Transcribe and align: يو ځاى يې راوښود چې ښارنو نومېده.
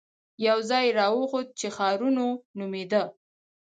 يو 0.47 0.57
ځاى 0.69 0.83
يې 0.87 0.95
راوښود 0.99 1.47
چې 1.59 1.67
ښارنو 1.75 2.27
نومېده. 2.57 3.03